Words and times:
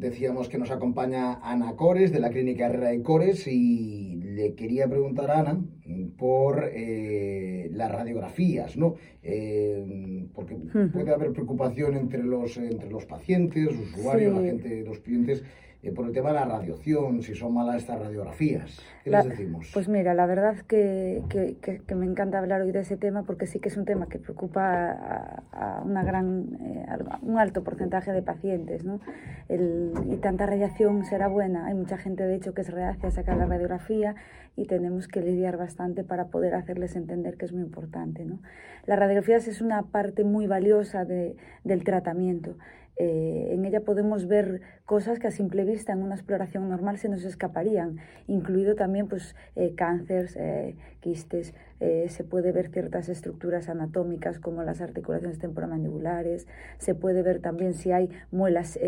decíamos 0.00 0.48
que 0.48 0.58
nos 0.58 0.70
acompaña 0.70 1.38
Ana 1.42 1.76
Cores, 1.76 2.12
de 2.12 2.20
la 2.20 2.30
Clínica 2.30 2.66
Herrera 2.66 2.88
de 2.88 3.02
Cores, 3.02 3.46
y 3.46 4.16
le 4.16 4.54
quería 4.54 4.88
preguntar 4.88 5.30
a 5.30 5.40
Ana 5.40 5.64
por 6.16 6.70
eh, 6.72 7.68
las 7.72 7.92
radiografías, 7.92 8.76
¿no? 8.76 8.94
Eh, 9.22 10.26
porque 10.34 10.56
puede 10.92 11.12
haber 11.12 11.32
preocupación 11.32 11.96
entre 11.96 12.22
los, 12.22 12.56
entre 12.56 12.90
los 12.90 13.04
pacientes, 13.04 13.68
usuarios, 13.68 14.34
la 14.34 14.42
gente, 14.42 14.82
los 14.84 15.00
clientes, 15.00 15.44
eh, 15.82 15.92
por 15.92 16.06
el 16.06 16.12
tema 16.12 16.28
de 16.28 16.34
la 16.34 16.44
radiación, 16.44 17.22
si 17.22 17.34
son 17.34 17.54
malas 17.54 17.76
estas 17.76 17.98
radiografías. 17.98 18.80
¿Qué 19.02 19.10
les 19.10 19.28
decimos? 19.28 19.70
Pues 19.72 19.88
mira, 19.88 20.12
la 20.12 20.26
verdad 20.26 20.58
que, 20.68 21.22
que, 21.30 21.56
que, 21.56 21.94
me 21.94 22.04
encanta 22.04 22.38
hablar 22.38 22.60
hoy 22.60 22.72
de 22.72 22.80
ese 22.80 22.98
tema 22.98 23.22
porque 23.22 23.46
sí 23.46 23.60
que 23.60 23.70
es 23.70 23.76
un 23.76 23.86
tema 23.86 24.06
que 24.06 24.18
preocupa 24.18 24.62
a, 24.62 25.42
a 25.52 25.82
una 25.82 26.04
gran, 26.04 26.58
eh, 26.60 26.86
un 27.22 27.38
alto 27.38 27.64
porcentaje 27.64 28.12
de 28.12 28.22
pacientes. 28.22 28.84
¿no? 28.84 29.00
El, 29.48 29.92
y 30.10 30.16
tanta 30.16 30.46
radiación 30.46 31.04
será 31.04 31.28
buena. 31.28 31.66
Hay 31.66 31.74
mucha 31.74 31.96
gente, 31.96 32.24
de 32.26 32.34
hecho, 32.34 32.52
que 32.52 32.60
es 32.60 32.70
reacia 32.70 33.08
a 33.08 33.12
sacar 33.12 33.36
la 33.36 33.46
radiografía 33.46 34.14
y 34.56 34.66
tenemos 34.66 35.08
que 35.08 35.22
lidiar 35.22 35.56
bastante 35.56 36.04
para 36.04 36.26
poder 36.26 36.54
hacerles 36.54 36.96
entender 36.96 37.36
que 37.36 37.46
es 37.46 37.52
muy 37.52 37.62
importante. 37.62 38.24
¿no? 38.24 38.40
Las 38.86 38.98
radiografías 38.98 39.48
es 39.48 39.60
una 39.60 39.82
parte 39.84 40.24
muy 40.24 40.46
valiosa 40.46 41.04
de, 41.04 41.36
del 41.64 41.84
tratamiento. 41.84 42.56
Eh, 43.02 43.54
en 43.54 43.64
ella 43.64 43.80
podemos 43.80 44.26
ver 44.26 44.60
cosas 44.84 45.18
que 45.18 45.26
a 45.26 45.30
simple 45.30 45.64
vista 45.64 45.94
en 45.94 46.02
una 46.02 46.16
exploración 46.16 46.68
normal 46.68 46.98
se 46.98 47.08
nos 47.08 47.24
escaparían, 47.24 47.96
incluido 48.26 48.74
también 48.74 49.08
pues, 49.08 49.34
eh, 49.56 49.74
cánceres, 49.74 50.36
eh, 50.36 50.76
quistes, 51.00 51.54
se 51.80 52.24
puede 52.24 52.52
ver 52.52 52.68
ciertas 52.68 53.08
estructuras 53.08 53.70
anatómicas 53.70 54.38
como 54.38 54.62
las 54.62 54.82
articulaciones 54.82 55.38
temporomandibulares, 55.38 56.46
se 56.76 56.94
puede 56.94 57.22
ver 57.22 57.40
también 57.40 57.72
si 57.72 57.90
hay 57.90 58.10
muelas 58.30 58.78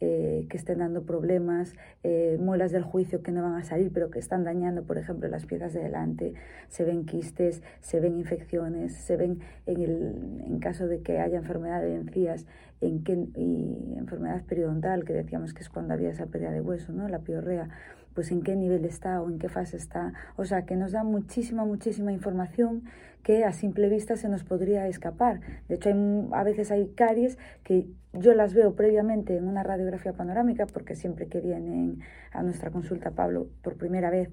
eh, 0.00 0.46
que 0.48 0.56
estén 0.56 0.78
dando 0.78 1.02
problemas, 1.02 1.74
eh, 2.02 2.38
muelas 2.40 2.72
del 2.72 2.82
juicio 2.82 3.22
que 3.22 3.32
no 3.32 3.42
van 3.42 3.54
a 3.54 3.64
salir, 3.64 3.92
pero 3.92 4.10
que 4.10 4.18
están 4.18 4.44
dañando, 4.44 4.84
por 4.84 4.98
ejemplo, 4.98 5.28
las 5.28 5.46
piezas 5.46 5.72
de 5.72 5.80
delante, 5.80 6.34
se 6.68 6.84
ven 6.84 7.04
quistes, 7.04 7.62
se 7.80 8.00
ven 8.00 8.18
infecciones, 8.18 8.94
se 8.94 9.16
ven 9.16 9.40
en, 9.66 9.80
el, 9.80 10.42
en 10.46 10.58
caso 10.58 10.86
de 10.86 11.02
que 11.02 11.18
haya 11.18 11.38
enfermedad 11.38 11.82
de 11.82 11.94
encías 11.94 12.46
en 12.80 13.04
qué, 13.04 13.12
y 13.36 13.94
enfermedad 13.96 14.42
periodontal, 14.44 15.04
que 15.04 15.12
decíamos 15.12 15.52
que 15.52 15.62
es 15.62 15.68
cuando 15.68 15.94
había 15.94 16.10
esa 16.10 16.26
pérdida 16.26 16.50
de 16.50 16.60
hueso, 16.60 16.92
¿no? 16.92 17.08
la 17.08 17.20
piorrea, 17.20 17.68
pues 18.14 18.30
en 18.30 18.42
qué 18.42 18.56
nivel 18.56 18.84
está 18.84 19.20
o 19.20 19.28
en 19.30 19.38
qué 19.38 19.48
fase 19.48 19.76
está. 19.76 20.12
O 20.36 20.44
sea, 20.44 20.66
que 20.66 20.76
nos 20.76 20.92
da 20.92 21.04
muchísima, 21.04 21.64
muchísima 21.64 22.12
información 22.12 22.84
que 23.22 23.44
a 23.44 23.52
simple 23.52 23.88
vista 23.88 24.16
se 24.16 24.28
nos 24.28 24.44
podría 24.44 24.86
escapar. 24.88 25.40
De 25.68 25.76
hecho, 25.76 25.90
hay, 25.90 26.28
a 26.32 26.42
veces 26.42 26.70
hay 26.70 26.88
caries 26.88 27.38
que 27.62 27.86
yo 28.12 28.34
las 28.34 28.54
veo 28.54 28.74
previamente 28.74 29.36
en 29.36 29.46
una 29.46 29.62
radiografía 29.62 30.12
panorámica, 30.12 30.66
porque 30.66 30.96
siempre 30.96 31.28
que 31.28 31.40
vienen 31.40 32.00
a 32.32 32.42
nuestra 32.42 32.70
consulta 32.70 33.12
Pablo 33.12 33.48
por 33.62 33.76
primera 33.76 34.10
vez, 34.10 34.30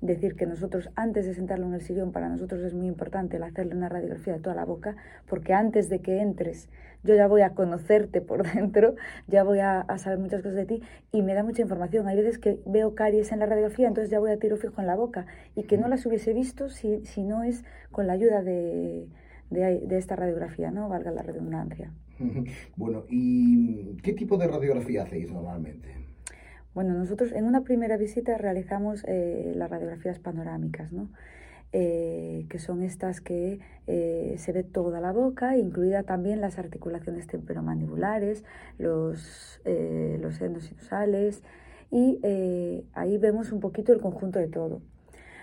decir 0.00 0.36
que 0.36 0.46
nosotros 0.46 0.90
antes 0.94 1.26
de 1.26 1.34
sentarlo 1.34 1.66
en 1.66 1.74
el 1.74 1.80
sillón, 1.80 2.12
para 2.12 2.28
nosotros 2.28 2.62
es 2.62 2.74
muy 2.74 2.86
importante 2.86 3.36
el 3.36 3.42
hacerle 3.42 3.74
una 3.74 3.88
radiografía 3.88 4.34
de 4.34 4.40
toda 4.40 4.54
la 4.54 4.64
boca, 4.64 4.96
porque 5.26 5.54
antes 5.54 5.88
de 5.88 6.00
que 6.00 6.20
entres 6.20 6.68
yo 7.04 7.14
ya 7.14 7.28
voy 7.28 7.42
a 7.42 7.50
conocerte 7.50 8.20
por 8.20 8.42
dentro, 8.54 8.94
ya 9.26 9.42
voy 9.44 9.60
a, 9.60 9.84
saber 9.98 10.18
muchas 10.18 10.42
cosas 10.42 10.56
de 10.56 10.66
ti 10.66 10.82
y 11.12 11.22
me 11.22 11.34
da 11.34 11.42
mucha 11.42 11.62
información. 11.62 12.06
Hay 12.08 12.16
veces 12.16 12.38
que 12.38 12.60
veo 12.66 12.94
caries 12.94 13.32
en 13.32 13.38
la 13.38 13.46
radiografía, 13.46 13.88
entonces 13.88 14.10
ya 14.10 14.18
voy 14.18 14.30
a 14.30 14.38
tiro 14.38 14.56
fijo 14.56 14.80
en 14.80 14.86
la 14.86 14.96
boca 14.96 15.26
y 15.54 15.64
que 15.64 15.78
no 15.78 15.88
las 15.88 16.04
hubiese 16.06 16.32
visto 16.32 16.68
si, 16.68 17.04
si 17.04 17.22
no 17.22 17.42
es 17.42 17.64
con 17.90 18.06
la 18.06 18.14
ayuda 18.14 18.42
de, 18.42 19.06
de, 19.50 19.80
de 19.80 19.98
esta 19.98 20.16
radiografía, 20.16 20.70
¿no? 20.70 20.88
Valga 20.88 21.10
la 21.10 21.22
redundancia. 21.22 21.92
Bueno, 22.76 23.04
¿y 23.08 23.96
qué 24.02 24.12
tipo 24.12 24.36
de 24.38 24.48
radiografía 24.48 25.04
hacéis 25.04 25.30
normalmente? 25.30 26.07
Bueno, 26.78 26.94
nosotros 26.94 27.32
en 27.32 27.44
una 27.44 27.64
primera 27.64 27.96
visita 27.96 28.38
realizamos 28.38 29.02
eh, 29.08 29.52
las 29.56 29.68
radiografías 29.68 30.20
panorámicas, 30.20 30.92
¿no? 30.92 31.10
Eh, 31.72 32.46
que 32.48 32.60
son 32.60 32.84
estas 32.84 33.20
que 33.20 33.58
eh, 33.88 34.36
se 34.38 34.52
ve 34.52 34.62
toda 34.62 35.00
la 35.00 35.10
boca, 35.10 35.56
incluida 35.56 36.04
también 36.04 36.40
las 36.40 36.56
articulaciones 36.56 37.26
temperomandibulares, 37.26 38.44
los, 38.78 39.60
los 39.64 40.40
endosinusales, 40.40 41.42
y 41.90 42.20
ahí 42.92 43.18
vemos 43.18 43.50
un 43.50 43.58
poquito 43.58 43.92
el 43.92 44.00
conjunto 44.00 44.38
de 44.38 44.46
todo. 44.46 44.80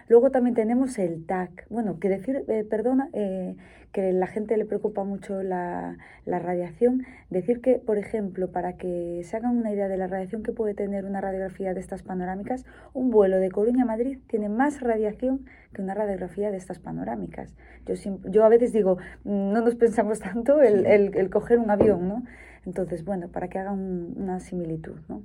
Luego 0.08 0.30
también 0.30 0.56
tenemos 0.56 1.00
el 1.00 1.26
TAC. 1.26 1.68
Bueno, 1.70 2.00
que 2.00 2.10
decir, 2.10 2.44
eh, 2.48 2.64
perdona, 2.70 3.10
eh, 3.14 3.56
que 3.92 4.12
la 4.12 4.28
gente 4.28 4.58
le 4.58 4.66
preocupa 4.66 5.04
mucho 5.04 5.42
la, 5.42 5.98
la, 6.26 6.40
radiación. 6.40 7.06
Decir 7.30 7.62
que, 7.62 7.80
por 7.80 7.98
ejemplo, 7.98 8.52
para 8.52 8.74
que 8.74 9.22
se 9.24 9.38
hagan 9.38 9.58
una 9.58 9.72
idea 9.72 9.88
de 9.88 9.98
la 9.98 10.08
radiación 10.08 10.44
que 10.44 10.52
puede 10.52 10.74
tener 10.74 11.06
una 11.06 11.22
radiografía 11.22 11.74
de 11.74 11.80
estas 11.80 12.04
panorámicas, 12.04 12.66
un 12.94 13.10
vuelo 13.10 13.38
de 13.38 13.50
Coruña 13.50 13.84
a 13.84 13.88
Madrid 13.88 14.20
tiene 14.28 14.50
más 14.50 14.82
radiación 14.82 15.46
que 15.74 15.82
una 15.82 15.94
radiografía 15.94 16.52
de 16.52 16.58
estas 16.58 16.80
panorámicas. 16.80 17.56
Yo, 17.86 17.96
yo 18.26 18.44
a 18.44 18.50
veces 18.50 18.74
digo, 18.74 18.98
mm, 19.24 19.54
no 19.54 19.62
nos 19.62 19.76
pensamos 19.76 20.20
tanto 20.20 20.62
el, 20.62 20.86
el, 20.86 21.16
el 21.16 21.30
coger 21.30 21.58
un 21.58 21.72
avión, 21.72 22.08
¿no? 22.08 22.24
Entonces, 22.66 23.06
bueno, 23.06 23.28
para 23.28 23.48
que 23.48 23.60
hagan 23.60 24.14
una 24.18 24.40
similitud, 24.40 24.96
¿no? 25.08 25.22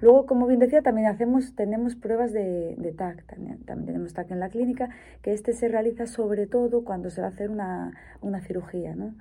Luego, 0.00 0.26
como 0.26 0.46
bien 0.46 0.60
decía, 0.60 0.82
también 0.82 1.06
hacemos, 1.06 1.54
tenemos 1.54 1.94
pruebas 1.94 2.32
de, 2.32 2.74
de 2.76 2.92
TAC, 2.92 3.24
también, 3.24 3.58
también, 3.64 3.86
tenemos 3.86 4.12
TAC 4.12 4.30
en 4.32 4.40
la 4.40 4.50
clínica, 4.50 4.90
que 5.22 5.32
este 5.32 5.52
se 5.52 5.68
realiza 5.68 6.06
sobre 6.06 6.46
todo 6.46 6.84
cuando 6.84 7.10
se 7.10 7.22
va 7.22 7.28
a 7.28 7.30
hacer 7.30 7.50
una, 7.50 7.92
una 8.20 8.40
cirugía, 8.40 8.94
¿no? 8.94 9.14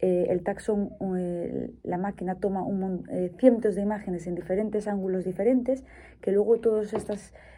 Eh, 0.00 0.26
el 0.30 0.44
taxón, 0.44 0.90
eh, 1.16 1.72
la 1.82 1.98
máquina 1.98 2.36
toma 2.36 2.64
eh, 3.10 3.32
cientos 3.38 3.74
de 3.74 3.82
imágenes 3.82 4.26
en 4.28 4.36
diferentes 4.36 4.86
ángulos 4.86 5.24
diferentes, 5.24 5.84
que 6.20 6.30
luego 6.30 6.60
todos 6.60 6.94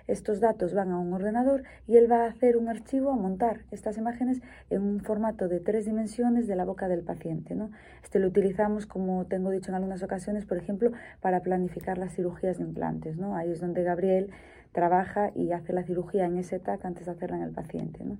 estos 0.07 0.41
datos 0.41 0.73
van 0.73 0.91
a 0.91 0.99
un 0.99 1.13
ordenador 1.13 1.65
y 1.87 1.99
él 1.99 2.11
va 2.11 2.25
a 2.25 2.29
hacer 2.29 2.57
un 2.57 2.69
archivo, 2.69 3.11
a 3.11 3.17
montar 3.17 3.61
estas 3.71 3.99
imágenes 3.99 4.41
en 4.71 4.83
un 4.83 5.01
formato 5.01 5.49
de 5.49 5.61
tres 5.61 5.85
dimensiones 5.85 6.47
de 6.47 6.57
la 6.57 6.65
boca 6.65 6.89
del 6.89 7.03
paciente. 7.03 7.55
¿no? 7.55 7.71
Este 8.03 8.19
lo 8.19 8.29
utilizamos, 8.29 8.87
como 8.87 9.27
tengo 9.27 9.51
dicho 9.51 9.71
en 9.71 9.75
algunas 9.75 10.03
ocasiones, 10.03 10.47
por 10.47 10.57
ejemplo, 10.57 10.93
para 11.21 11.41
planificar 11.41 11.99
las 11.99 12.15
cirugías 12.15 12.57
de 12.57 12.65
implantes. 12.65 13.19
¿no? 13.19 13.37
Ahí 13.37 13.51
es 13.51 13.61
donde 13.61 13.83
Gabriel 13.83 14.31
trabaja 14.73 15.31
y 15.35 15.53
hace 15.53 15.75
la 15.75 15.83
cirugía 15.83 16.25
en 16.25 16.39
ese 16.39 16.59
TAC 16.59 16.85
antes 16.87 17.05
de 17.05 17.13
hacerla 17.13 17.37
en 17.37 17.43
el 17.43 17.51
paciente. 17.51 18.03
¿no? 18.05 18.17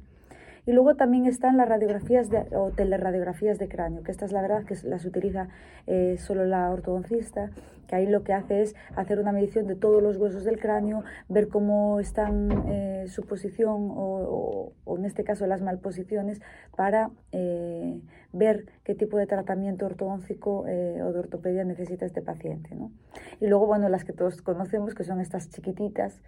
Y 0.67 0.73
luego 0.73 0.95
también 0.95 1.27
están 1.27 1.57
las 1.57 1.69
radiografías 1.69 2.29
de, 2.29 2.45
o 2.57 2.71
teleradiografías 2.71 3.59
de 3.59 3.69
cráneo, 3.69 4.03
que 4.03 4.13
estas 4.13 4.33
la 4.33 4.43
verdad 4.43 4.65
que 4.65 4.77
las 4.85 5.05
utiliza 5.05 5.49
eh, 5.87 6.17
solo 6.19 6.45
la 6.45 6.71
ortodoncista, 6.71 7.51
que 7.89 7.97
ahí 7.97 8.07
lo 8.07 8.23
que 8.23 8.33
hace 8.33 8.63
es 8.63 8.77
hacer 8.95 9.19
una 9.19 9.33
medición 9.33 9.67
de 9.67 9.75
todos 9.75 10.03
los 10.03 10.17
huesos 10.17 10.45
del 10.45 10.61
cráneo, 10.61 11.03
ver 11.29 11.49
cómo 11.49 11.99
están 11.99 12.51
eh, 12.69 13.07
su 13.09 13.25
posición 13.25 13.89
o, 13.91 14.73
en 14.97 15.05
este 15.05 15.25
caso 15.25 15.47
las 15.47 15.63
malposiciones 15.63 16.41
para 16.77 17.11
eh, 17.33 17.99
ver 18.33 18.67
qué 18.85 18.95
tipo 18.95 19.17
de 19.17 19.27
tratamiento 19.27 19.87
ortodóncico 19.87 20.61
o 20.61 20.65
de 20.65 21.19
ortopedia 21.19 21.65
necesita 21.65 22.05
este 22.05 22.23
paciente. 22.23 22.75
¿no? 22.75 22.93
Y 23.41 23.47
luego, 23.47 23.67
bueno, 23.67 23.89
las 23.89 24.05
que 24.05 24.13
todos 24.13 24.43
conocemos, 24.43 24.95
que 24.95 25.05
son 25.05 25.21
estas 25.21 25.49
chiquititas, 25.51 26.21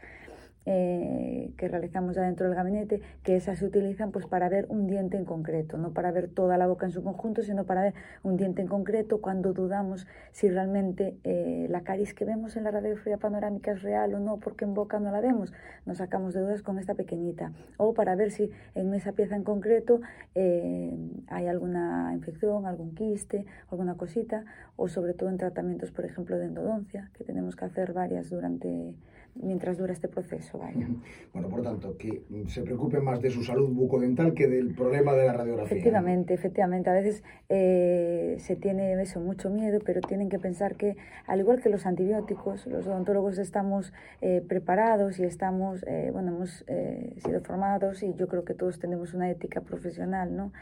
eh, 0.66 1.52
que 1.56 1.68
realizamos 1.68 2.16
ya 2.16 2.22
dentro 2.22 2.46
del 2.46 2.54
gabinete, 2.54 3.00
que 3.22 3.36
esas 3.36 3.58
se 3.58 3.66
utilizan 3.66 4.12
pues 4.12 4.26
para 4.26 4.48
ver 4.48 4.66
un 4.68 4.86
diente 4.86 5.16
en 5.16 5.24
concreto, 5.24 5.76
no 5.76 5.92
para 5.92 6.12
ver 6.12 6.28
toda 6.28 6.56
la 6.56 6.66
boca 6.66 6.86
en 6.86 6.92
su 6.92 7.02
conjunto, 7.02 7.42
sino 7.42 7.64
para 7.64 7.82
ver 7.82 7.94
un 8.22 8.36
diente 8.36 8.62
en 8.62 8.68
concreto 8.68 9.20
cuando 9.20 9.52
dudamos 9.52 10.06
si 10.30 10.48
realmente 10.48 11.16
eh, 11.24 11.66
la 11.68 11.82
caries 11.82 12.14
que 12.14 12.24
vemos 12.24 12.56
en 12.56 12.64
la 12.64 12.70
radiografía 12.70 13.16
panorámica 13.16 13.72
es 13.72 13.82
real 13.82 14.14
o 14.14 14.20
no, 14.20 14.38
porque 14.38 14.64
en 14.64 14.74
boca 14.74 14.98
no 15.00 15.10
la 15.10 15.20
vemos, 15.20 15.52
nos 15.86 15.98
sacamos 15.98 16.34
de 16.34 16.40
dudas 16.40 16.62
con 16.62 16.78
esta 16.78 16.94
pequeñita, 16.94 17.52
o 17.76 17.94
para 17.94 18.14
ver 18.14 18.30
si 18.30 18.50
en 18.74 18.94
esa 18.94 19.12
pieza 19.12 19.36
en 19.36 19.44
concreto 19.44 20.00
eh, 20.34 20.96
hay 21.28 21.46
alguna 21.46 22.12
infección, 22.14 22.66
algún 22.66 22.94
quiste, 22.94 23.46
alguna 23.70 23.96
cosita, 23.96 24.44
o 24.76 24.88
sobre 24.88 25.14
todo 25.14 25.28
en 25.28 25.38
tratamientos, 25.38 25.90
por 25.90 26.04
ejemplo, 26.04 26.38
de 26.38 26.46
endodoncia, 26.46 27.10
que 27.14 27.24
tenemos 27.24 27.56
que 27.56 27.64
hacer 27.64 27.92
varias 27.92 28.30
durante 28.30 28.94
mientras 29.34 29.78
dura 29.78 29.92
este 29.92 30.08
proceso. 30.08 30.51
Vaya. 30.58 30.86
Bueno, 31.32 31.48
por 31.48 31.62
tanto, 31.62 31.96
que 31.96 32.22
se 32.48 32.62
preocupe 32.62 33.00
más 33.00 33.20
de 33.20 33.30
su 33.30 33.42
salud 33.42 33.70
bucodental 33.70 34.34
que 34.34 34.46
del 34.46 34.74
problema 34.74 35.14
de 35.14 35.26
la 35.26 35.32
radiografía. 35.32 35.72
Efectivamente, 35.76 36.34
efectivamente. 36.34 36.90
A 36.90 36.94
veces 36.94 37.22
eh, 37.48 38.36
se 38.38 38.56
tiene 38.56 39.00
eso, 39.00 39.20
mucho 39.20 39.50
miedo, 39.50 39.80
pero 39.84 40.00
tienen 40.00 40.28
que 40.28 40.38
pensar 40.38 40.76
que, 40.76 40.96
al 41.26 41.40
igual 41.40 41.60
que 41.60 41.68
los 41.68 41.86
antibióticos, 41.86 42.66
los 42.66 42.86
odontólogos 42.86 43.38
estamos 43.38 43.92
eh, 44.20 44.42
preparados 44.46 45.18
y 45.18 45.24
estamos, 45.24 45.84
eh, 45.86 46.10
bueno, 46.12 46.32
hemos 46.32 46.64
eh, 46.66 47.14
sido 47.24 47.40
formados 47.40 48.02
y 48.02 48.14
yo 48.14 48.28
creo 48.28 48.44
que 48.44 48.54
todos 48.54 48.78
tenemos 48.78 49.14
una 49.14 49.30
ética 49.30 49.60
profesional, 49.60 50.36
¿no? 50.36 50.52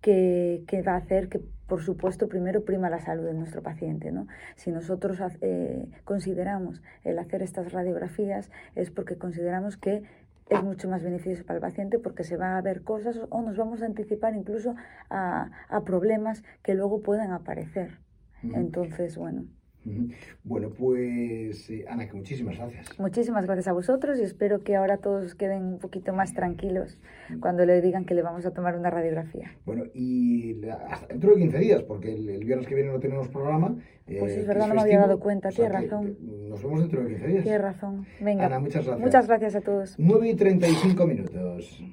Que, 0.00 0.64
que, 0.66 0.82
va 0.82 0.92
a 0.92 0.96
hacer 0.96 1.28
que, 1.28 1.40
por 1.66 1.82
supuesto, 1.82 2.28
primero 2.28 2.64
prima 2.64 2.90
la 2.90 3.00
salud 3.00 3.24
de 3.24 3.34
nuestro 3.34 3.62
paciente. 3.62 4.12
¿no? 4.12 4.26
Si 4.56 4.70
nosotros 4.70 5.18
eh, 5.40 5.88
consideramos 6.04 6.82
el 7.04 7.18
hacer 7.18 7.42
estas 7.42 7.72
radiografías 7.72 8.50
es 8.74 8.90
porque 8.90 9.16
consideramos 9.16 9.76
que 9.76 10.02
es 10.48 10.62
mucho 10.62 10.88
más 10.88 11.02
beneficioso 11.02 11.44
para 11.44 11.58
el 11.58 11.60
paciente 11.60 11.98
porque 11.98 12.24
se 12.24 12.38
va 12.38 12.56
a 12.56 12.62
ver 12.62 12.82
cosas 12.82 13.20
o 13.28 13.42
nos 13.42 13.56
vamos 13.56 13.82
a 13.82 13.86
anticipar 13.86 14.34
incluso 14.34 14.74
a, 15.10 15.50
a 15.68 15.84
problemas 15.84 16.42
que 16.62 16.74
luego 16.74 17.02
puedan 17.02 17.32
aparecer. 17.32 17.98
Entonces, 18.42 19.18
bueno. 19.18 19.44
Bueno, 20.44 20.70
pues 20.70 21.70
eh, 21.70 21.84
Ana, 21.88 22.06
que 22.06 22.14
muchísimas 22.14 22.56
gracias. 22.56 22.98
Muchísimas 22.98 23.44
gracias 23.46 23.68
a 23.68 23.72
vosotros 23.72 24.18
y 24.18 24.22
espero 24.22 24.62
que 24.62 24.76
ahora 24.76 24.98
todos 24.98 25.34
queden 25.34 25.64
un 25.64 25.78
poquito 25.78 26.12
más 26.12 26.34
tranquilos 26.34 26.98
cuando 27.40 27.64
le 27.64 27.80
digan 27.80 28.04
que 28.04 28.14
le 28.14 28.22
vamos 28.22 28.44
a 28.46 28.50
tomar 28.50 28.76
una 28.76 28.90
radiografía. 28.90 29.52
Bueno, 29.64 29.84
y 29.94 30.62
hasta 30.68 31.06
dentro 31.06 31.30
de 31.30 31.40
15 31.40 31.58
días, 31.58 31.82
porque 31.82 32.14
el, 32.14 32.44
viernes 32.44 32.66
que 32.66 32.74
viene 32.74 32.90
no 32.90 33.00
tenemos 33.00 33.28
programa. 33.28 33.76
Eh, 34.06 34.16
pues 34.20 34.36
es 34.36 34.46
verdad, 34.46 34.68
no 34.68 34.74
me 34.74 34.80
había 34.80 34.98
dado 34.98 35.20
cuenta, 35.20 35.50
tienes 35.50 35.72
razón. 35.72 36.16
Nos 36.48 36.62
vemos 36.62 36.80
dentro 36.80 37.02
de 37.02 37.08
15 37.08 37.26
días. 37.26 37.42
Tienes 37.42 37.62
razón. 37.62 38.06
Venga. 38.20 38.46
Ana, 38.46 38.58
muchas 38.58 38.84
gracias. 38.84 39.04
Muchas 39.04 39.26
gracias 39.26 39.56
a 39.56 39.60
todos. 39.60 39.94
9 39.98 40.28
y 40.30 40.34
35 40.34 41.06
minutos. 41.06 41.84